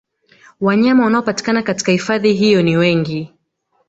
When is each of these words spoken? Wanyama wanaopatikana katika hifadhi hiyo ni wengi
Wanyama 0.61 1.03
wanaopatikana 1.03 1.61
katika 1.63 1.91
hifadhi 1.91 2.33
hiyo 2.33 2.61
ni 2.61 2.77
wengi 2.77 3.33